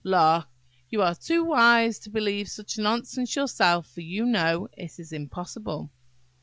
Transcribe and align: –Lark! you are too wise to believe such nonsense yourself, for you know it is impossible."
–Lark! 0.05 0.47
you 0.89 0.99
are 1.03 1.13
too 1.13 1.43
wise 1.43 1.99
to 1.99 2.09
believe 2.09 2.47
such 2.49 2.79
nonsense 2.79 3.35
yourself, 3.35 3.85
for 3.85 4.01
you 4.01 4.25
know 4.25 4.67
it 4.73 4.97
is 4.97 5.11
impossible." 5.13 5.91